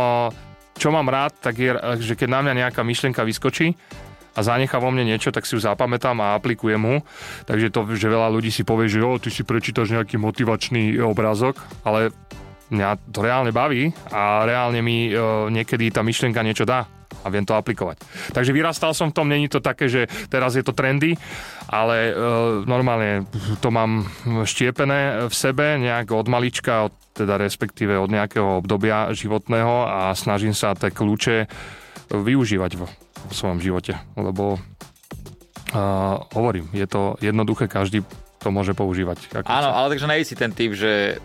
[0.80, 3.76] čo mám rád, tak je, že keď na mňa nejaká myšlienka vyskočí,
[4.40, 6.96] a zanechá vo mne niečo, tak si ju zapamätám a aplikujem mu.
[7.44, 11.60] Takže to, že veľa ľudí si povie, že jo, ty si prečítaš nejaký motivačný obrázok,
[11.84, 12.16] ale
[12.72, 15.14] mňa to reálne baví a reálne mi e,
[15.52, 18.06] niekedy tá myšlienka niečo dá a viem to aplikovať.
[18.32, 21.18] Takže vyrastal som v tom, není to také, že teraz je to trendy,
[21.68, 22.22] ale e,
[22.70, 23.26] normálne
[23.60, 24.06] to mám
[24.46, 30.54] štiepené v sebe nejak od malička, od, teda respektíve od nejakého obdobia životného a snažím
[30.54, 31.50] sa tie kľúče
[32.14, 32.72] využívať
[33.28, 38.06] v svojom živote, lebo uh, hovorím, je to jednoduché, každý
[38.40, 39.44] to môže používať.
[39.44, 41.20] Áno, ale takže nejsi ten typ, že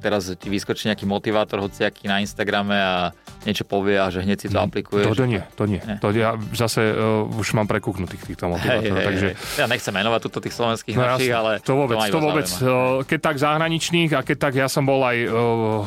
[0.00, 3.12] teraz ti vyskočí nejaký motivátor hociaký na Instagrame a
[3.44, 5.06] niečo povie a že hneď si to mm, aplikuješ.
[5.12, 5.80] To, to nie, to nie.
[5.84, 5.96] nie.
[6.00, 8.96] To ja zase uh, už mám prekúknutých týchto motivátorov.
[8.96, 9.28] Hej, takže...
[9.36, 9.60] hej.
[9.60, 12.48] Ja nechcem menovať túto tých slovenských no, našich, ale to vôbec, to, to vôbec.
[12.60, 15.84] Uh, keď tak zahraničných a keď tak ja som bol aj uh,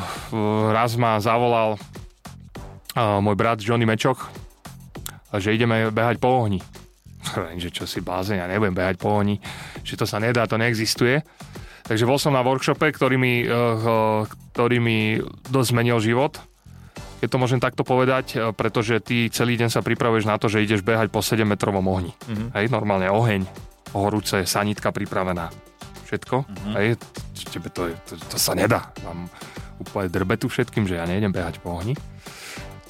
[0.72, 1.76] raz ma zavolal
[2.96, 3.86] uh, môj brat Johnny
[5.34, 6.62] Že ideme behať po ohni.
[7.62, 9.40] že čo si blázen, ja nebudem behať po ohni,
[9.82, 11.24] že to sa nedá, to neexistuje.
[11.84, 14.24] Takže bol som na workshope, ktorý mi, uh,
[14.56, 15.20] ktorý mi
[15.52, 16.40] dosť zmenil život,
[17.20, 20.84] keď to môžem takto povedať, pretože ty celý deň sa pripravuješ na to, že ideš
[20.84, 22.12] behať po 7 metrovom ohni.
[22.12, 22.48] Mm-hmm.
[22.52, 23.48] Hej, normálne oheň,
[23.96, 25.48] horúce, sanitka pripravená,
[26.04, 26.44] všetko.
[26.44, 26.74] Mm-hmm.
[26.76, 26.88] Hej,
[27.48, 28.92] tebe to, to, to sa nedá.
[29.08, 29.32] Mám
[29.80, 31.96] úplne drbetu všetkým, že ja nejdem behať po ohni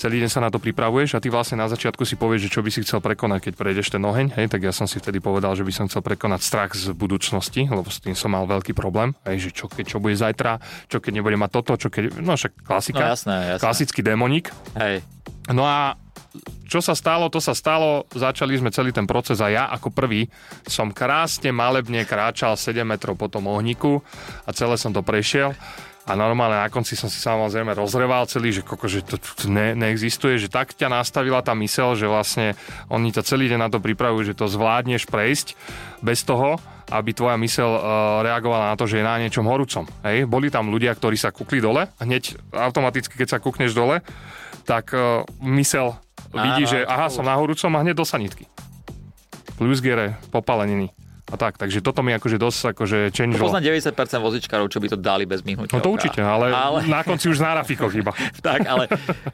[0.03, 2.59] celý deň sa na to pripravuješ a ty vlastne na začiatku si povieš, že čo
[2.59, 5.55] by si chcel prekonať, keď prejdeš ten oheň, hej, tak ja som si vtedy povedal,
[5.55, 9.15] že by som chcel prekonať strach z budúcnosti, lebo s tým som mal veľký problém,
[9.23, 10.59] hej, že čo keď čo bude zajtra,
[10.91, 13.63] čo keď nebude mať toto, čo keď, no však klasika, no, jasné, jasné.
[13.63, 14.51] klasický démonik.
[14.75, 15.07] Hej.
[15.55, 15.95] No a
[16.67, 20.27] čo sa stalo, to sa stalo, začali sme celý ten proces a ja ako prvý
[20.67, 24.03] som krásne malebne kráčal 7 metrov po tom ohníku
[24.43, 25.55] a celé som to prešiel
[26.03, 29.71] a normálne na konci som si samozrejme rozreval celý, že, koko, že to, to ne,
[29.71, 32.59] neexistuje, že tak ťa nastavila tá mysel, že vlastne
[32.91, 35.55] oni ťa celý deň na to pripravujú, že to zvládneš prejsť
[36.03, 36.59] bez toho,
[36.91, 37.81] aby tvoja mysel uh,
[38.19, 39.87] reagovala na to, že je na niečom horúcom.
[40.03, 40.27] Hej?
[40.27, 44.03] Boli tam ľudia, ktorí sa kukli dole, hneď automaticky, keď sa kukneš dole,
[44.67, 45.95] tak uh, mysel
[46.35, 48.51] vidí, že aha, som na horúcom a hneď do sanitky.
[49.55, 50.19] Plus gere,
[51.33, 51.57] a tak.
[51.57, 53.41] Takže toto mi akože dosť akože change.
[53.41, 55.73] Poznám 90% vozičkárov, čo by to dali bez myhnutia.
[55.73, 56.85] No to určite, ale, ale...
[56.85, 58.13] na konci už na rafikoch iba.
[58.45, 58.85] tak, ale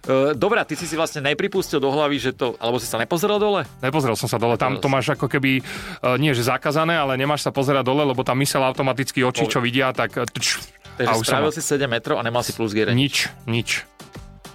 [0.08, 3.36] uh, dobrá, ty si si vlastne nepripustil do hlavy, že to, alebo si sa nepozrel
[3.36, 3.68] dole?
[3.84, 7.44] Nepozrel som sa dole, tam to máš ako keby, uh, nie že zakázané, ale nemáš
[7.44, 10.16] sa pozerať dole, lebo tam mysel automaticky oči, čo vidia, tak...
[10.16, 12.92] Tč, Takže spravil si 7 metrov a nemal si plus gear.
[12.92, 13.88] Nič, nič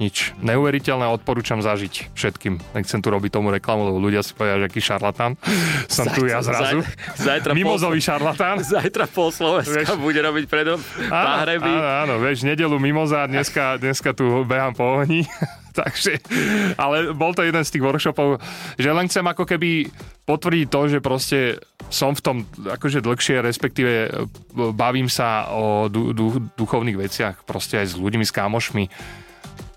[0.02, 0.34] nič.
[0.42, 2.58] Neuveriteľné odporúčam zažiť všetkým.
[2.74, 5.38] Nechcem tu robiť tomu reklamu, lebo ľudia si povedia, že aký šarlatán.
[5.86, 6.82] Som tu ja zrazu.
[7.14, 8.56] Zajtra Mimozový pol, šarlatán.
[8.64, 10.78] Zajtra pol Slovenska vieš, bude robiť predom
[11.10, 15.26] áno, áno, áno, vieš, nedelu mimoza, dneska, dneska tu behám po ohni.
[15.74, 16.22] Takže,
[16.78, 18.38] ale bol to jeden z tých workshopov,
[18.78, 19.90] že len chcem ako keby
[20.22, 21.38] potvrdiť to, že proste
[21.90, 24.08] som v tom akože dlhšie, respektíve e,
[24.70, 28.84] bavím sa o du, du, duchovných veciach, proste aj s ľuďmi, s kámošmi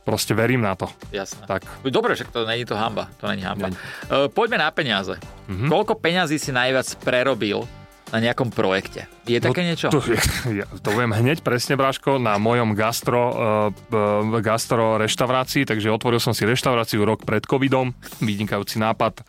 [0.08, 0.88] Proste verím na to.
[1.12, 1.44] Jasné.
[1.44, 1.68] Tak.
[1.84, 3.12] Dobre, že to není to hamba.
[3.20, 3.76] To není hamba.
[4.08, 5.20] Uh, poďme na peniaze.
[5.52, 5.68] Mm-hmm.
[5.68, 7.68] Koľko peňazí si najviac prerobil
[8.08, 9.04] na nejakom projekte.
[9.28, 9.92] Je také no, niečo?
[9.92, 10.00] To,
[10.48, 16.32] ja, to viem hneď presne, Bráško, na mojom gastro, uh, gastro reštaurácii, takže otvoril som
[16.32, 17.92] si reštauráciu rok pred covidom,
[18.24, 19.28] vynikajúci nápad.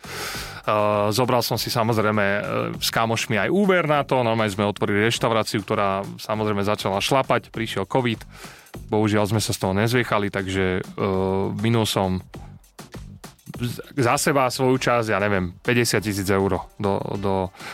[0.63, 2.41] Uh, zobral som si samozrejme uh,
[2.79, 7.83] s kamošmi aj Uber na to, normálne sme otvorili reštauráciu, ktorá samozrejme začala šlapať, prišiel
[7.83, 8.23] covid,
[8.89, 12.21] Bohužiaľ sme sa z toho nezviechali, takže uh, minul som
[13.97, 17.33] za seba svoju časť, ja neviem, 50 tisíc eur do, do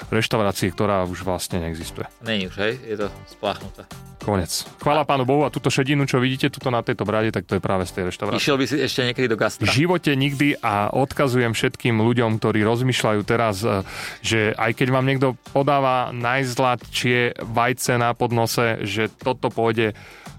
[0.09, 2.09] reštaurácie, ktorá už vlastne neexistuje.
[2.25, 2.73] Není už, hej?
[2.81, 3.85] Je to spláchnuté.
[4.25, 4.65] Konec.
[4.81, 7.61] Chvála pánu Bohu a túto šedinu, čo vidíte tuto na tejto brade, tak to je
[7.61, 8.41] práve z tej reštaurácie.
[8.41, 9.69] Išiel by si ešte niekedy do gastra?
[9.69, 13.85] V živote nikdy a odkazujem všetkým ľuďom, ktorí rozmýšľajú teraz, e,
[14.25, 19.93] že aj keď vám niekto podáva najzladšie vajce na podnose, že toto pôjde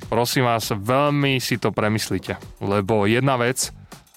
[0.09, 2.37] prosím vás, veľmi si to premyslíte.
[2.63, 3.73] Lebo jedna vec,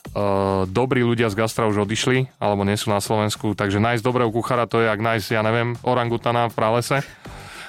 [0.10, 4.34] Uh, dobrí ľudia z gastra už odišli, alebo nie sú na Slovensku, takže nájsť dobrého
[4.34, 7.06] kuchára to je, ak nájsť, ja neviem, orangutana v pralese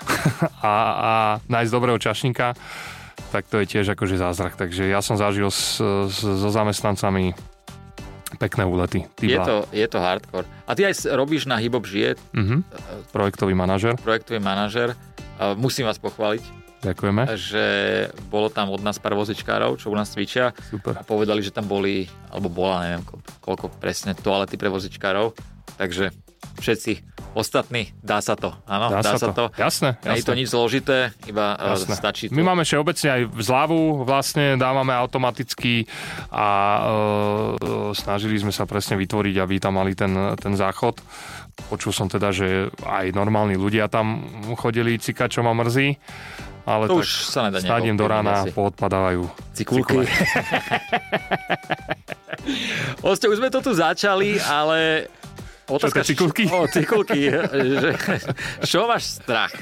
[0.64, 1.12] a, a
[1.52, 2.56] nájsť dobrého čašníka,
[3.28, 4.56] tak to je tiež akože zázrak.
[4.56, 7.36] Takže ja som zažil s, s, so zamestnancami
[8.40, 9.04] pekné úlety.
[9.20, 10.48] Je to, je to hardcore.
[10.64, 12.16] A ty aj robíš na Hibop Žije?
[12.32, 12.64] Uh-huh.
[13.12, 14.00] Projektový manažer.
[14.00, 14.96] Projektový manažer.
[15.36, 17.22] Uh, musím vás pochváliť Ďakujeme.
[17.36, 17.64] Že
[18.32, 20.56] bolo tam od nás pár vozičkárov, čo u nás cvičia.
[20.72, 20.96] Super.
[20.96, 23.04] A povedali, že tam boli, alebo bola, neviem
[23.44, 25.36] koľko presne, toalety pre vozičkárov.
[25.76, 26.08] Takže
[26.60, 26.92] všetci
[27.36, 28.56] ostatní, dá sa to.
[28.64, 29.32] Áno, dá, dá sa, to.
[29.32, 29.44] to.
[29.60, 30.08] Jasné, jasné.
[30.08, 31.94] Nie je to nič zložité, iba e, jasné.
[31.94, 32.34] stačí to.
[32.34, 35.86] My máme všeobecne aj zľavu, vlastne dávame automaticky
[36.32, 36.82] a e,
[37.94, 40.98] snažili sme sa presne vytvoriť, aby tam mali ten, ten záchod.
[41.68, 44.24] Počul som teda, že aj normálni ľudia tam
[44.56, 46.00] chodili cikať, čo ma mrzí
[46.68, 48.52] ale to už sa nedá stádiem do rána, asi.
[48.52, 49.24] poodpadávajú
[49.56, 50.04] cikulky.
[53.04, 55.08] Oste, už sme to tu začali, ale
[55.70, 56.44] Otázka, čo cikulky?
[56.50, 57.30] O, cikulky.
[57.82, 57.90] že,
[58.66, 59.54] čo máš strach?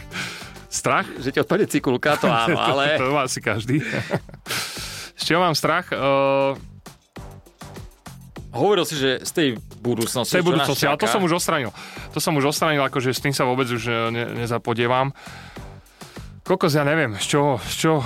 [0.72, 1.04] Strach?
[1.20, 2.96] Že ti odpadne cikulka, to áno, ale...
[2.96, 3.84] to, to má asi každý.
[5.18, 5.92] Z čoho mám strach?
[5.92, 6.56] Uh...
[8.48, 9.48] Hovoril si, že z tej
[9.84, 10.32] budúcnosti.
[10.32, 11.70] Z tej budúcnosti, ale to som už ostranil.
[12.16, 15.12] To som už ostranil, akože s tým sa vôbec už ne, nezapodievam.
[16.48, 18.00] Kokos, ja neviem, z čoho, z čoho,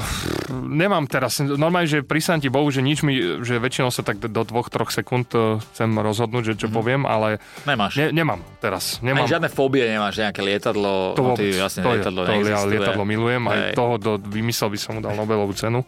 [0.51, 4.43] nemám teraz, normálne, že prísam ti Bohu, že nič mi, že väčšinou sa tak do
[4.43, 6.75] dvoch, troch sekúnd e, chcem rozhodnúť, že čo mm-hmm.
[6.75, 7.39] poviem, ale...
[7.71, 8.03] Nemáš.
[8.03, 8.99] Ne, nemám teraz.
[8.99, 9.31] Nemám.
[9.31, 13.47] Aj žiadne fóbie nemáš, nejaké lietadlo, to, ty vlastne to, lietadlo to, ja lietadlo milujem,
[13.47, 13.55] Hej.
[13.55, 15.87] aj toho do, vymyslel by som mu dal Nobelovú cenu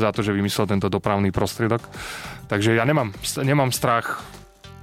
[0.00, 1.84] za to, že vymyslel tento dopravný prostriedok.
[2.48, 3.12] Takže ja nemám,
[3.44, 4.24] nemám strach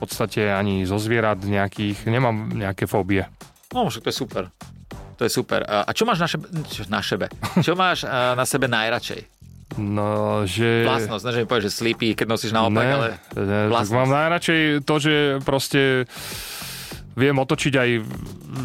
[0.01, 3.29] podstate ani zo zvierat nejakých, nemám nejaké fóbie.
[3.69, 4.43] No, však to je super.
[5.21, 5.61] To je super.
[5.61, 7.29] A čo máš na, šebe, čo, na šebe?
[7.61, 9.21] Čo máš na sebe najradšej?
[9.77, 10.81] No, že...
[10.83, 13.07] Vlastnosť, ne, že mi povieš, že sleepy, keď nosíš naopak, ne, ale
[13.37, 15.13] ne, tak mám najradšej to, že
[15.45, 16.09] proste
[17.13, 17.89] viem otočiť aj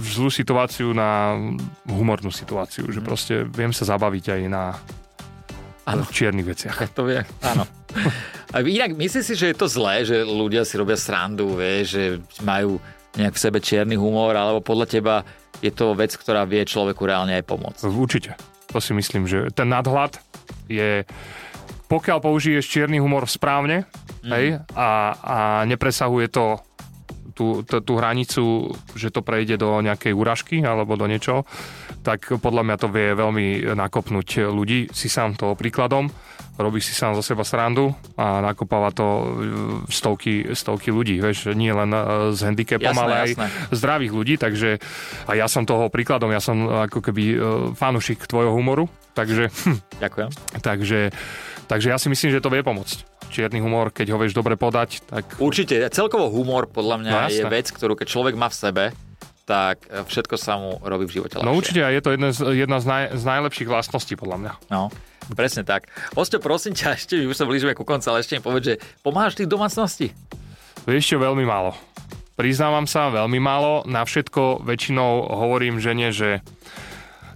[0.03, 1.37] zlú situáciu na
[1.87, 2.93] humornú situáciu, Mhm.
[2.93, 4.75] že proste viem sa zabaviť aj na
[5.85, 6.03] Áno.
[6.09, 6.91] čiernych veciach.
[6.97, 7.63] To vie, áno.
[8.51, 12.05] A inak, myslíš si, že je to zlé, že ľudia si robia srandu, vieš, že
[12.43, 12.83] majú
[13.15, 15.15] nejak v sebe čierny humor, alebo podľa teba
[15.65, 17.83] je to vec, ktorá vie človeku reálne aj pomôcť?
[17.89, 18.37] Určite.
[18.75, 20.19] To si myslím, že ten nadhľad
[20.67, 21.07] je
[21.87, 23.87] pokiaľ použiješ čierny humor správne
[24.27, 24.35] Mhm.
[24.35, 24.89] hej, a,
[25.23, 25.39] a
[25.71, 26.59] nepresahuje to
[27.37, 31.45] tú, tú, tú hranicu, že to prejde do nejakej úražky alebo do niečo,
[32.01, 34.89] tak podľa mňa to vie veľmi nakopnúť ľudí.
[34.97, 36.09] Si sám toho príkladom,
[36.57, 39.25] robí si sám zo seba srandu a nakopáva to e,
[39.87, 42.01] stovky, stovky ľudí, vieš, nie len e,
[42.33, 43.47] s handicapom, Jasné, ale aj jasné.
[43.71, 44.81] zdravých ľudí, takže
[45.25, 46.57] a ja som toho príkladom, ja som
[46.89, 47.37] ako keby e,
[47.73, 49.53] fanúšik tvojho humoru, takže,
[49.99, 50.29] Ďakujem.
[50.61, 51.13] takže,
[51.67, 52.99] takže ja si myslím, že to vie pomôcť.
[53.27, 55.83] Čierny humor, keď ho vieš dobre podať, tak Určite.
[55.91, 58.85] Celkovo humor podľa mňa No, je vec, ktorú keď človek má v sebe,
[59.43, 61.47] tak všetko sa mu robí v živote ľahšie.
[61.47, 64.53] no určite a je to jedna z, jedna z, naj, z najlepších vlastností podľa mňa.
[64.71, 64.91] No,
[65.35, 65.91] presne tak.
[66.15, 69.35] Osto, prosím ťa, ešte už sa blížime ku koncu, ale ešte mi povedz, že pomáhaš
[69.35, 70.13] ty v domácnosti?
[70.87, 71.75] Vieš čo, veľmi málo.
[72.37, 73.83] Priznávam sa, veľmi málo.
[73.89, 76.45] Na všetko väčšinou hovorím žene, že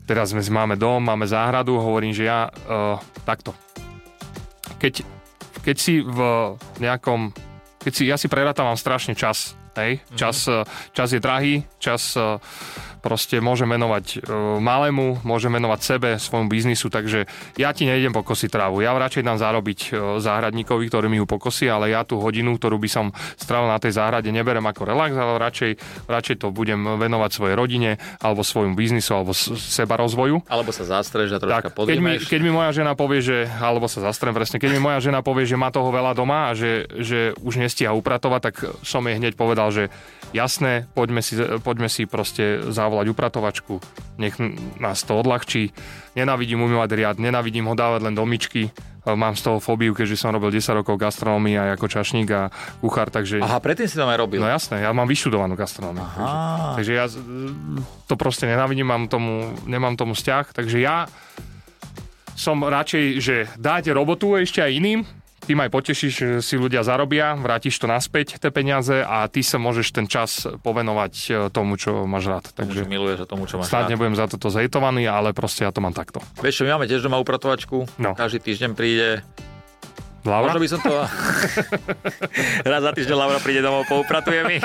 [0.04, 3.56] teraz sme, máme dom, máme záhradu, hovorím, že ja uh, takto.
[4.76, 5.02] Keď,
[5.64, 6.18] keď si v
[6.78, 7.32] nejakom...
[7.80, 9.56] Keď si, ja si prerátavam strašne čas.
[9.78, 10.04] Hej?
[10.18, 12.36] Čas, eh, čas je drahý, čas eh,
[13.00, 14.16] proste môže menovať e,
[14.60, 18.84] malému, môže menovať sebe, svojmu biznisu, takže ja ti nejdem pokosiť trávu.
[18.84, 22.76] Ja radšej dám zarobiť e, záhradníkovi, ktorý mi ju pokosí, ale ja tú hodinu, ktorú
[22.78, 23.06] by som
[23.40, 25.70] strávil na tej záhrade, neberem ako relax, ale radšej,
[26.06, 30.44] radšej to budem venovať svojej rodine, alebo svojmu biznisu, alebo seba rozvoju.
[30.46, 33.88] Alebo sa zastreš a troška Tak, keď mi, keď mi moja žena povie, že, alebo
[33.88, 36.86] sa zastrem presne, keď mi moja žena povie, že má toho veľa doma a že,
[37.00, 39.88] že už nestíha upratovať, tak som jej hneď povedal, že
[40.36, 43.78] jasné, poďme si, poďme si proste zavolať upratovačku,
[44.18, 44.34] nech
[44.82, 45.70] nás to odľahčí.
[46.18, 48.74] Nenávidím umývať riad, nenávidím ho dávať len do myčky,
[49.06, 52.50] mám z toho fóbiu, keďže som robil 10 rokov gastronómii aj ako čašník a
[52.82, 53.38] kuchár, takže...
[53.38, 54.42] Aha, predtým si to aj robil.
[54.42, 56.02] No jasné, ja mám vyštudovanú gastronómiu.
[56.02, 56.74] Takže, Aha.
[56.74, 57.06] takže ja
[58.10, 61.06] to proste nenávidím, mám tomu, nemám tomu vzťah, takže ja
[62.36, 65.00] som radšej, že dáte robotu ešte aj iným,
[65.50, 69.58] tým aj potešíš, že si ľudia zarobia, vrátiš to naspäť, tie peniaze a ty sa
[69.58, 72.44] môžeš ten čas povenovať e, tomu, čo máš rád.
[72.54, 73.90] Tomu, Takže miluješ a tomu, čo máš rád.
[73.90, 76.22] nebudem za toto zhejtovaný, ale proste ja to mám takto.
[76.38, 77.82] Vieš čo, my máme tiež doma upratovačku.
[77.98, 78.14] No.
[78.14, 79.26] Každý týždeň príde.
[80.22, 80.54] Laura?
[80.54, 80.92] Možno by som to...
[82.70, 84.56] Raz za týždeň Laura príde domov, poupratuje mi.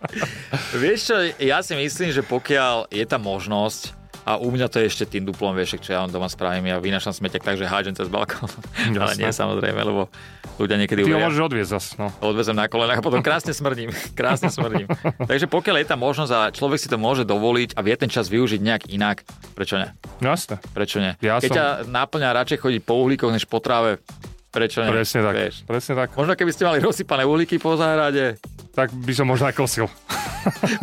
[0.86, 3.92] Vieš čo, ja si myslím, že pokiaľ je tá možnosť,
[4.26, 6.82] a u mňa to je ešte tým duplom, vieš, čo ja vám doma spravím, ja
[6.82, 8.50] vynášam smeťak tak, že hádžem cez balkón.
[8.98, 10.10] Ale nie samozrejme, lebo
[10.58, 11.26] ľudia niekedy Ty ho uveria.
[11.30, 12.10] môžeš odviezť zas, no.
[12.18, 13.94] odvezem na kolenách a potom krásne smrdím.
[14.18, 14.90] Krásne smrdím.
[15.30, 18.26] Takže pokiaľ je tá možnosť a človek si to môže dovoliť a vie ten čas
[18.26, 19.22] využiť nejak inak,
[19.54, 19.86] prečo nie?
[20.18, 20.58] No Jasné.
[20.74, 21.14] Prečo nie?
[21.22, 24.02] Ja Keď som- ťa náplňa radšej chodiť po uhlíkoch než po tráve,
[24.50, 24.90] prečo nie?
[24.90, 25.34] Presne tak.
[25.38, 25.56] Vieš.
[25.70, 26.08] Presne tak.
[26.18, 28.42] Možno keby ste mali rozsypané uhlíky po záhrade.
[28.74, 29.86] Tak by som možno aj kosil.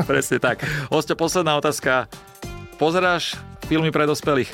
[0.08, 0.64] Presne tak.
[0.88, 2.08] Osťo, posledná otázka.
[2.78, 3.38] Pozeráš
[3.70, 4.50] filmy pre dospelých?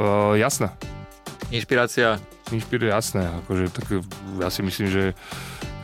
[0.00, 0.72] Uh, jasné.
[1.52, 2.16] Inšpirácia?
[2.48, 3.28] Inšpiruje, jasné.
[3.44, 3.86] Akože, tak,
[4.40, 5.02] ja si myslím, že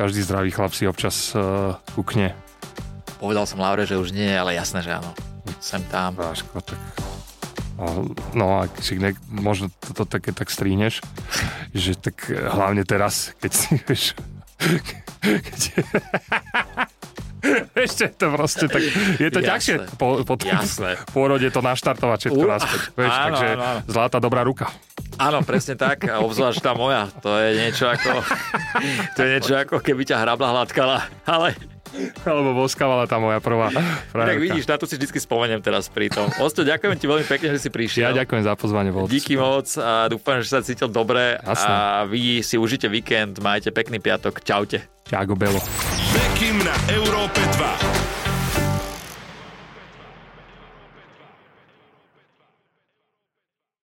[0.01, 2.33] každý zdravý chlap si občas uh, kukne.
[3.19, 5.13] Povedal som Laure, že už nie, ale jasné, že áno.
[5.61, 6.15] Sem tam.
[6.17, 6.81] Váško, tak...
[8.35, 10.99] No a si ne, možno toto také tak strihneš,
[11.75, 14.19] že tak eh, hlavne teraz, keď si, vieš,
[15.47, 15.59] keď,
[17.85, 18.83] ešte to proste tak,
[19.17, 19.49] je to Jasné.
[19.49, 20.99] ťažšie po, po tom Jasné.
[21.17, 23.81] pôrode to naštartovať všetko U- naspäť, vieš, áno, takže áno, áno.
[23.87, 24.67] zlatá dobrá ruka.
[25.17, 26.07] Áno, presne tak.
[26.07, 27.11] A obzvlášť tá moja.
[27.21, 28.23] To je niečo ako...
[29.17, 31.11] To je niečo ako keby ťa hrabla hladkala.
[31.25, 31.59] Ale
[32.23, 34.39] Alebo boskávala tá moja prvá tak frajerka.
[34.39, 36.29] vidíš, na to si vždy spomeniem teraz pri tom.
[36.39, 38.11] Osto, ďakujem ti veľmi pekne, že si Ja prišiel.
[38.15, 38.93] ďakujem za pozvanie.
[38.93, 41.67] to Díky moc a dúfam, že sa cítil dobre Jasné.
[41.67, 41.75] a
[42.05, 44.87] vy si užite víkend, majte pekný piatok, čaute.
[45.03, 45.59] Ťago Belo.
[46.13, 47.98] Bekim na Európe 2.